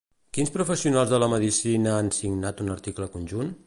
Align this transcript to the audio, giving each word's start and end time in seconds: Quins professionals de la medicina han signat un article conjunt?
Quins 0.37 0.51
professionals 0.55 1.13
de 1.13 1.21
la 1.25 1.29
medicina 1.35 1.95
han 1.99 2.13
signat 2.21 2.67
un 2.67 2.77
article 2.79 3.15
conjunt? 3.19 3.59